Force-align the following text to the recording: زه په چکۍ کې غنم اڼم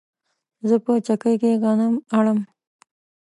زه 0.69 0.75
په 0.85 0.91
چکۍ 1.05 1.35
کې 1.41 1.59
غنم 1.61 1.93
اڼم 2.17 2.39